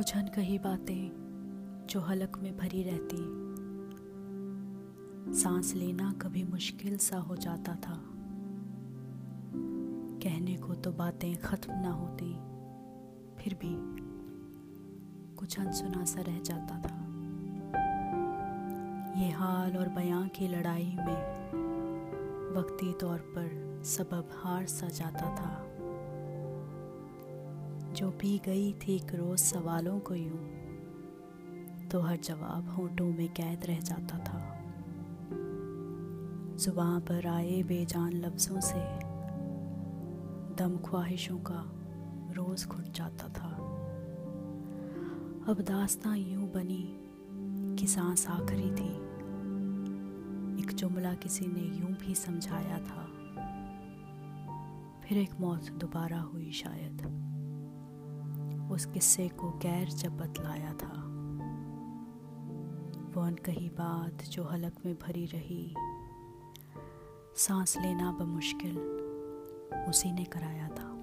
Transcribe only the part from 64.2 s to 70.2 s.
जो हलक में भरी रही। सांस लेना बमुश्किल, उसी